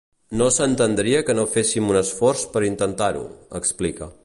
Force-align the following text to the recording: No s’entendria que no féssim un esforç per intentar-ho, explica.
No 0.39 0.45
s’entendria 0.53 1.19
que 1.27 1.35
no 1.39 1.43
féssim 1.57 1.93
un 1.93 1.99
esforç 2.01 2.47
per 2.55 2.65
intentar-ho, 2.71 3.25
explica. 3.61 4.11